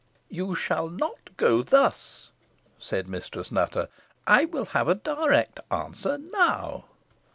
"You 0.31 0.55
shall 0.55 0.89
not 0.89 1.37
go 1.37 1.61
thus," 1.61 2.31
said 2.79 3.07
Mistress 3.07 3.51
Nutter. 3.51 3.87
"I 4.25 4.45
will 4.45 4.65
have 4.73 4.87
a 4.87 4.95
direct 4.95 5.59
answer 5.71 6.17
now." 6.17 6.85